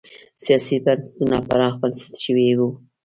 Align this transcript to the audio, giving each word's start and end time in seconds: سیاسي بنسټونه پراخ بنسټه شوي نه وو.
سیاسي 0.43 0.75
بنسټونه 0.85 1.37
پراخ 1.47 1.73
بنسټه 1.81 2.17
شوي 2.23 2.45
نه 2.53 2.55
وو. 2.57 2.69